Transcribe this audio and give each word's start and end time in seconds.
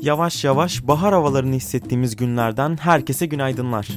Yavaş 0.00 0.44
yavaş 0.44 0.82
bahar 0.82 1.14
havalarını 1.14 1.54
hissettiğimiz 1.54 2.16
günlerden 2.16 2.76
herkese 2.80 3.26
günaydınlar. 3.26 3.88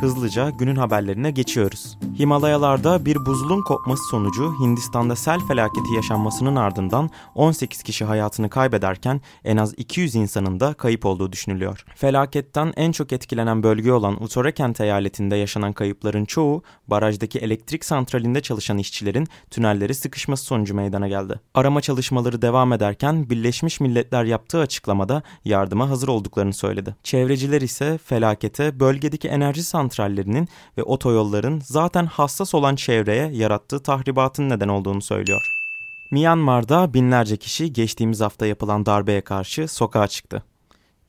Hızlıca 0.00 0.50
günün 0.50 0.76
haberlerine 0.76 1.30
geçiyoruz. 1.30 1.98
Himalayalarda 2.18 3.04
bir 3.04 3.26
buzulun 3.26 3.62
kopması 3.62 4.02
sonucu 4.10 4.54
Hindistan'da 4.60 5.16
sel 5.16 5.40
felaketi 5.40 5.94
yaşanmasının 5.94 6.56
ardından 6.56 7.10
18 7.34 7.82
kişi 7.82 8.04
hayatını 8.04 8.50
kaybederken 8.50 9.20
en 9.44 9.56
az 9.56 9.74
200 9.76 10.14
insanın 10.14 10.60
da 10.60 10.74
kayıp 10.74 11.06
olduğu 11.06 11.32
düşünülüyor. 11.32 11.84
Felaketten 11.96 12.72
en 12.76 12.92
çok 12.92 13.12
etkilenen 13.12 13.62
bölge 13.62 13.92
olan 13.92 14.22
Uttarakhand 14.22 14.76
eyaletinde 14.76 15.36
yaşanan 15.36 15.72
kayıpların 15.72 16.24
çoğu 16.24 16.62
barajdaki 16.88 17.38
elektrik 17.38 17.84
santralinde 17.84 18.40
çalışan 18.40 18.78
işçilerin 18.78 19.28
tünelleri 19.50 19.94
sıkışması 19.94 20.44
sonucu 20.44 20.74
meydana 20.74 21.08
geldi. 21.08 21.40
Arama 21.54 21.80
çalışmaları 21.80 22.42
devam 22.42 22.72
ederken 22.72 23.30
Birleşmiş 23.30 23.80
Milletler 23.80 24.24
yaptığı 24.24 24.60
açıklamada 24.60 25.22
yardıma 25.44 25.88
hazır 25.90 26.08
olduklarını 26.08 26.54
söyledi. 26.54 26.96
Çevreciler 27.02 27.60
ise 27.60 27.98
felakete 27.98 28.80
bölgedeki 28.80 29.28
enerji 29.28 29.62
santrallerinin 29.90 30.48
ve 30.78 30.82
otoyolların 30.82 31.60
zaten 31.64 32.06
hassas 32.06 32.54
olan 32.54 32.76
çevreye 32.76 33.30
yarattığı 33.32 33.82
tahribatın 33.82 34.48
neden 34.48 34.68
olduğunu 34.68 35.02
söylüyor. 35.02 35.40
Myanmar'da 36.10 36.94
binlerce 36.94 37.36
kişi 37.36 37.72
geçtiğimiz 37.72 38.20
hafta 38.20 38.46
yapılan 38.46 38.86
darbeye 38.86 39.20
karşı 39.20 39.68
sokağa 39.68 40.08
çıktı. 40.08 40.42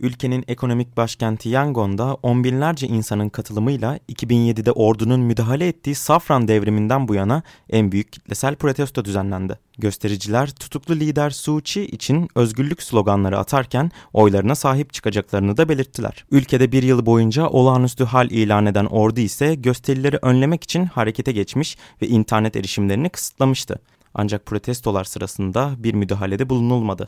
Ülkenin 0.02 0.44
ekonomik 0.48 0.98
başkenti 0.98 1.50
Yangon'da 1.50 2.14
on 2.14 2.44
binlerce 2.44 2.88
insanın 2.88 3.30
katılımıyla 3.30 4.00
2007'de 4.10 4.72
ordunun 4.72 5.20
müdahale 5.20 5.68
ettiği 5.68 5.96
Safran 5.96 6.48
devriminden 6.48 7.08
bu 7.08 7.16
yana 7.16 7.44
en 7.70 7.92
büyük 7.92 8.12
kitlesel 8.12 8.56
protesto 8.56 9.06
düzenlendi. 9.06 9.60
Göstericiler 9.78 10.50
tutuklu 10.50 10.96
lider 10.96 11.30
Suu 11.30 11.62
Kyi 11.62 11.86
için 11.86 12.28
özgürlük 12.36 12.84
sloganları 12.84 13.38
atarken 13.38 13.92
oylarına 14.14 14.56
sahip 14.56 14.94
çıkacaklarını 14.94 15.58
da 15.58 15.70
belirttiler. 15.70 16.26
Ülkede 16.32 16.72
bir 16.72 16.84
yıl 16.84 17.06
boyunca 17.06 17.48
olağanüstü 17.48 18.04
hal 18.04 18.32
ilan 18.32 18.66
eden 18.66 18.86
ordu 18.86 19.20
ise 19.20 19.56
gösterileri 19.56 20.20
önlemek 20.22 20.64
için 20.64 20.86
harekete 20.86 21.32
geçmiş 21.32 21.78
ve 22.02 22.08
internet 22.08 22.56
erişimlerini 22.56 23.10
kısıtlamıştı. 23.10 23.80
Ancak 24.14 24.46
protestolar 24.46 25.04
sırasında 25.04 25.72
bir 25.78 25.94
müdahalede 25.94 26.50
bulunulmadı. 26.50 27.06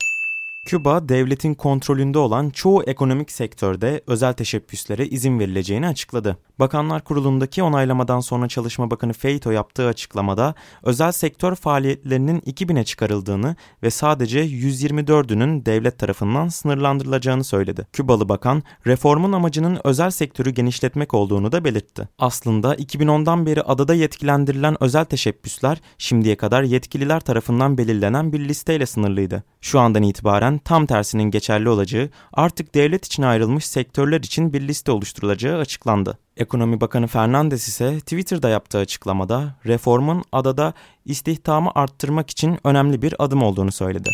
Küba, 0.64 1.08
devletin 1.08 1.54
kontrolünde 1.54 2.18
olan 2.18 2.50
çoğu 2.50 2.82
ekonomik 2.82 3.30
sektörde 3.30 4.00
özel 4.06 4.32
teşebbüslere 4.32 5.06
izin 5.06 5.38
verileceğini 5.38 5.86
açıkladı. 5.86 6.38
Bakanlar 6.58 7.04
Kurulu'ndaki 7.04 7.62
onaylamadan 7.62 8.20
sonra 8.20 8.48
Çalışma 8.48 8.90
Bakanı 8.90 9.12
Feito 9.12 9.50
yaptığı 9.50 9.86
açıklamada 9.88 10.54
özel 10.82 11.12
sektör 11.12 11.54
faaliyetlerinin 11.54 12.40
2000'e 12.40 12.84
çıkarıldığını 12.84 13.56
ve 13.82 13.90
sadece 13.90 14.46
124'ünün 14.46 15.66
devlet 15.66 15.98
tarafından 15.98 16.48
sınırlandırılacağını 16.48 17.44
söyledi. 17.44 17.86
Kübalı 17.92 18.28
bakan 18.28 18.62
reformun 18.86 19.32
amacının 19.32 19.80
özel 19.84 20.10
sektörü 20.10 20.50
genişletmek 20.50 21.14
olduğunu 21.14 21.52
da 21.52 21.64
belirtti. 21.64 22.08
Aslında 22.18 22.74
2010'dan 22.74 23.46
beri 23.46 23.62
adada 23.62 23.94
yetkilendirilen 23.94 24.82
özel 24.82 25.04
teşebbüsler 25.04 25.80
şimdiye 25.98 26.36
kadar 26.36 26.62
yetkililer 26.62 27.20
tarafından 27.20 27.78
belirlenen 27.78 28.32
bir 28.32 28.40
listeyle 28.40 28.86
sınırlıydı. 28.86 29.44
Şu 29.64 29.80
andan 29.80 30.02
itibaren 30.02 30.58
tam 30.58 30.86
tersinin 30.86 31.30
geçerli 31.30 31.68
olacağı, 31.68 32.08
artık 32.32 32.74
devlet 32.74 33.06
için 33.06 33.22
ayrılmış 33.22 33.66
sektörler 33.66 34.20
için 34.20 34.52
bir 34.52 34.68
liste 34.68 34.92
oluşturulacağı 34.92 35.58
açıklandı. 35.58 36.18
Ekonomi 36.36 36.80
Bakanı 36.80 37.06
Fernandes 37.06 37.68
ise 37.68 38.00
Twitter'da 38.00 38.48
yaptığı 38.48 38.78
açıklamada 38.78 39.54
reformun 39.66 40.24
adada 40.32 40.72
istihdamı 41.04 41.70
arttırmak 41.74 42.30
için 42.30 42.58
önemli 42.64 43.02
bir 43.02 43.14
adım 43.18 43.42
olduğunu 43.42 43.72
söyledi. 43.72 44.10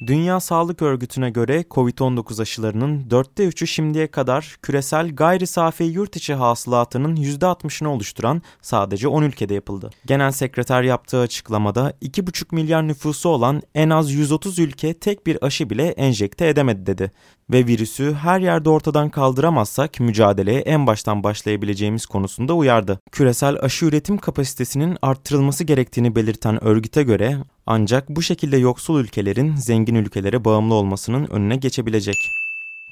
Dünya 0.00 0.40
Sağlık 0.40 0.82
Örgütü'ne 0.82 1.30
göre 1.30 1.64
COVID-19 1.70 2.42
aşılarının 2.42 3.10
dörtte 3.10 3.46
üçü 3.46 3.66
şimdiye 3.66 4.06
kadar 4.06 4.56
küresel 4.62 5.14
gayri 5.14 5.46
safi 5.46 5.84
yurt 5.84 6.16
içi 6.16 6.34
hasılatının 6.34 7.16
%60'ını 7.16 7.88
oluşturan 7.88 8.42
sadece 8.62 9.08
10 9.08 9.22
ülkede 9.22 9.54
yapıldı. 9.54 9.90
Genel 10.06 10.30
sekreter 10.32 10.82
yaptığı 10.82 11.20
açıklamada 11.20 11.92
2,5 12.02 12.54
milyar 12.54 12.88
nüfusu 12.88 13.28
olan 13.28 13.62
en 13.74 13.90
az 13.90 14.12
130 14.12 14.58
ülke 14.58 14.94
tek 14.94 15.26
bir 15.26 15.44
aşı 15.44 15.70
bile 15.70 15.88
enjekte 15.88 16.48
edemedi 16.48 16.86
dedi. 16.86 17.12
Ve 17.50 17.66
virüsü 17.66 18.14
her 18.14 18.40
yerde 18.40 18.70
ortadan 18.70 19.10
kaldıramazsak 19.10 20.00
mücadeleye 20.00 20.60
en 20.60 20.86
baştan 20.86 21.22
başlayabileceğimiz 21.22 22.06
konusunda 22.06 22.54
uyardı. 22.54 23.00
Küresel 23.12 23.56
aşı 23.62 23.86
üretim 23.86 24.18
kapasitesinin 24.18 24.98
arttırılması 25.02 25.64
gerektiğini 25.64 26.16
belirten 26.16 26.64
örgüte 26.64 27.02
göre 27.02 27.38
ancak 27.66 28.08
bu 28.08 28.22
şekilde 28.22 28.56
yoksul 28.56 29.00
ülkelerin 29.00 29.56
zengin 29.56 29.94
ülkelere 29.94 30.44
bağımlı 30.44 30.74
olmasının 30.74 31.26
önüne 31.30 31.56
geçebilecek. 31.56 32.16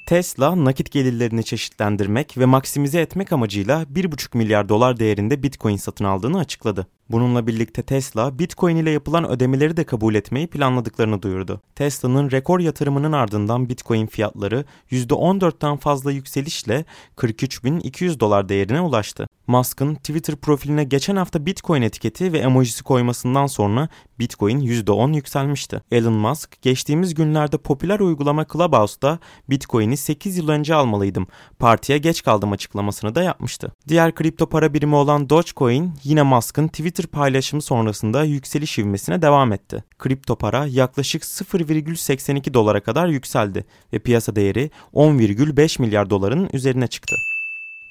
Tesla 0.07 0.65
nakit 0.65 0.91
gelirlerini 0.91 1.43
çeşitlendirmek 1.43 2.37
ve 2.37 2.45
maksimize 2.45 3.01
etmek 3.01 3.33
amacıyla 3.33 3.83
1,5 3.83 4.37
milyar 4.37 4.69
dolar 4.69 4.99
değerinde 4.99 5.43
Bitcoin 5.43 5.75
satın 5.75 6.05
aldığını 6.05 6.39
açıkladı. 6.39 6.87
Bununla 7.09 7.47
birlikte 7.47 7.83
Tesla, 7.83 8.39
Bitcoin 8.39 8.75
ile 8.75 8.91
yapılan 8.91 9.29
ödemeleri 9.29 9.77
de 9.77 9.83
kabul 9.83 10.15
etmeyi 10.15 10.47
planladıklarını 10.47 11.21
duyurdu. 11.21 11.61
Tesla'nın 11.75 12.31
rekor 12.31 12.59
yatırımının 12.59 13.11
ardından 13.11 13.69
Bitcoin 13.69 14.07
fiyatları 14.07 14.65
%14'ten 14.91 15.77
fazla 15.77 16.11
yükselişle 16.11 16.85
43.200 17.17 18.19
dolar 18.19 18.49
değerine 18.49 18.81
ulaştı. 18.81 19.27
Musk'ın 19.47 19.95
Twitter 19.95 20.35
profiline 20.35 20.83
geçen 20.83 21.15
hafta 21.15 21.45
Bitcoin 21.45 21.81
etiketi 21.81 22.33
ve 22.33 22.39
emojisi 22.39 22.83
koymasından 22.83 23.47
sonra 23.47 23.89
Bitcoin 24.19 24.59
%10 24.59 25.15
yükselmişti. 25.15 25.81
Elon 25.91 26.13
Musk, 26.13 26.61
geçtiğimiz 26.61 27.13
günlerde 27.13 27.57
popüler 27.57 27.99
uygulama 27.99 28.45
Clubhouse'da 28.53 29.19
Bitcoin'i 29.49 29.97
8 29.97 30.37
yıl 30.37 30.49
önce 30.49 30.75
almalıydım, 30.75 31.27
partiye 31.59 31.97
geç 31.97 32.23
kaldım 32.23 32.51
açıklamasını 32.51 33.15
da 33.15 33.23
yapmıştı. 33.23 33.71
Diğer 33.87 34.15
kripto 34.15 34.49
para 34.49 34.73
birimi 34.73 34.95
olan 34.95 35.29
Dogecoin 35.29 35.93
yine 36.03 36.23
Musk'ın 36.23 36.67
Twitter 36.67 36.94
Twitter 36.95 37.11
paylaşımı 37.11 37.61
sonrasında 37.61 38.23
yükseliş 38.23 38.79
ivmesine 38.79 39.21
devam 39.21 39.53
etti. 39.53 39.83
Kripto 39.99 40.35
para 40.35 40.65
yaklaşık 40.65 41.23
0,82 41.23 42.53
dolara 42.53 42.83
kadar 42.83 43.07
yükseldi 43.07 43.65
ve 43.93 43.99
piyasa 43.99 44.35
değeri 44.35 44.71
10,5 44.93 45.81
milyar 45.81 46.09
doların 46.09 46.49
üzerine 46.53 46.87
çıktı. 46.87 47.15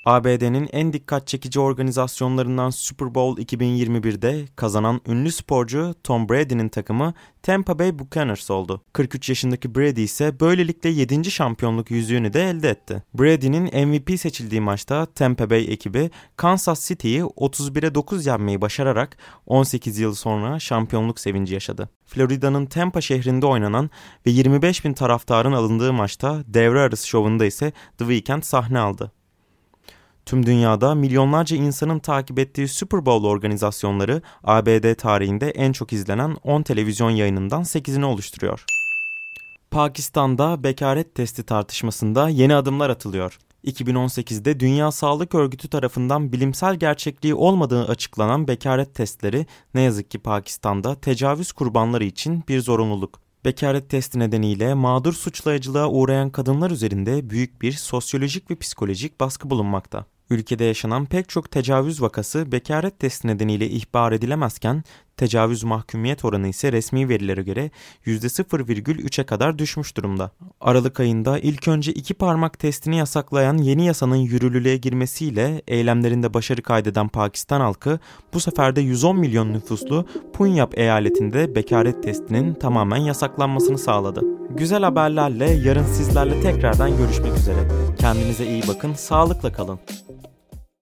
ABD'nin 0.04 0.68
en 0.72 0.92
dikkat 0.92 1.26
çekici 1.26 1.60
organizasyonlarından 1.60 2.70
Super 2.70 3.14
Bowl 3.14 3.42
2021'de 3.42 4.44
kazanan 4.56 5.00
ünlü 5.08 5.32
sporcu 5.32 5.94
Tom 6.04 6.28
Brady'nin 6.28 6.68
takımı 6.68 7.14
Tampa 7.42 7.78
Bay 7.78 7.98
Buccaneers 7.98 8.50
oldu. 8.50 8.82
43 8.92 9.28
yaşındaki 9.28 9.74
Brady 9.74 10.04
ise 10.04 10.40
böylelikle 10.40 10.90
7. 10.90 11.30
şampiyonluk 11.30 11.90
yüzüğünü 11.90 12.32
de 12.32 12.50
elde 12.50 12.70
etti. 12.70 13.02
Brady'nin 13.14 13.88
MVP 13.88 14.20
seçildiği 14.20 14.60
maçta 14.60 15.06
Tampa 15.06 15.50
Bay 15.50 15.72
ekibi 15.72 16.10
Kansas 16.36 16.88
City'yi 16.88 17.20
31'e 17.20 17.94
9 17.94 18.26
yenmeyi 18.26 18.60
başararak 18.60 19.16
18 19.46 19.98
yıl 19.98 20.14
sonra 20.14 20.60
şampiyonluk 20.60 21.20
sevinci 21.20 21.54
yaşadı. 21.54 21.88
Florida'nın 22.06 22.66
Tampa 22.66 23.00
şehrinde 23.00 23.46
oynanan 23.46 23.90
ve 24.26 24.30
25 24.30 24.84
bin 24.84 24.92
taraftarın 24.92 25.52
alındığı 25.52 25.92
maçta 25.92 26.42
devre 26.46 26.80
arası 26.80 27.08
şovunda 27.08 27.44
ise 27.44 27.72
The 27.98 28.04
Weeknd 28.04 28.42
sahne 28.42 28.78
aldı. 28.78 29.12
Tüm 30.26 30.46
dünyada 30.46 30.94
milyonlarca 30.94 31.56
insanın 31.56 31.98
takip 31.98 32.38
ettiği 32.38 32.68
Super 32.68 33.06
Bowl 33.06 33.26
organizasyonları 33.26 34.22
ABD 34.44 34.94
tarihinde 34.94 35.50
en 35.50 35.72
çok 35.72 35.92
izlenen 35.92 36.36
10 36.42 36.62
televizyon 36.62 37.10
yayınından 37.10 37.62
8'ini 37.62 38.04
oluşturuyor. 38.04 38.64
Pakistan'da 39.70 40.64
bekaret 40.64 41.14
testi 41.14 41.42
tartışmasında 41.42 42.28
yeni 42.28 42.54
adımlar 42.54 42.90
atılıyor. 42.90 43.38
2018'de 43.64 44.60
Dünya 44.60 44.92
Sağlık 44.92 45.34
Örgütü 45.34 45.68
tarafından 45.68 46.32
bilimsel 46.32 46.76
gerçekliği 46.76 47.34
olmadığı 47.34 47.88
açıklanan 47.88 48.48
bekaret 48.48 48.94
testleri 48.94 49.46
ne 49.74 49.80
yazık 49.80 50.10
ki 50.10 50.18
Pakistan'da 50.18 50.94
tecavüz 50.94 51.52
kurbanları 51.52 52.04
için 52.04 52.44
bir 52.48 52.60
zorunluluk. 52.60 53.20
Bekaret 53.44 53.90
testi 53.90 54.18
nedeniyle 54.18 54.74
mağdur 54.74 55.12
suçlayıcılığa 55.12 55.88
uğrayan 55.88 56.30
kadınlar 56.30 56.70
üzerinde 56.70 57.30
büyük 57.30 57.62
bir 57.62 57.72
sosyolojik 57.72 58.50
ve 58.50 58.56
psikolojik 58.56 59.20
baskı 59.20 59.50
bulunmakta. 59.50 60.06
Ülkede 60.30 60.64
yaşanan 60.64 61.06
pek 61.06 61.28
çok 61.28 61.50
tecavüz 61.50 62.02
vakası 62.02 62.52
bekaret 62.52 62.98
testi 62.98 63.28
nedeniyle 63.28 63.68
ihbar 63.68 64.12
edilemezken 64.12 64.84
Tecavüz 65.16 65.64
mahkumiyet 65.64 66.24
oranı 66.24 66.48
ise 66.48 66.72
resmi 66.72 67.08
verilere 67.08 67.42
göre 67.42 67.70
%0,3'e 68.06 69.24
kadar 69.24 69.58
düşmüş 69.58 69.96
durumda. 69.96 70.30
Aralık 70.60 71.00
ayında 71.00 71.38
ilk 71.38 71.68
önce 71.68 71.92
iki 71.92 72.14
parmak 72.14 72.58
testini 72.58 72.96
yasaklayan 72.96 73.58
yeni 73.58 73.86
yasanın 73.86 74.16
yürürlüğe 74.16 74.76
girmesiyle 74.76 75.62
eylemlerinde 75.68 76.34
başarı 76.34 76.62
kaydeden 76.62 77.08
Pakistan 77.08 77.60
halkı 77.60 77.98
bu 78.32 78.40
sefer 78.40 78.76
de 78.76 78.80
110 78.80 79.18
milyon 79.18 79.52
nüfuslu 79.52 80.06
Punjab 80.32 80.72
eyaletinde 80.72 81.54
bekaret 81.54 82.02
testinin 82.02 82.54
tamamen 82.54 82.96
yasaklanmasını 82.96 83.78
sağladı. 83.78 84.22
Güzel 84.50 84.82
haberlerle 84.82 85.50
yarın 85.50 85.86
sizlerle 85.86 86.40
tekrardan 86.40 86.96
görüşmek 86.96 87.36
üzere. 87.36 87.68
Kendinize 87.98 88.46
iyi 88.46 88.62
bakın, 88.68 88.94
sağlıkla 88.94 89.52
kalın. 89.52 89.78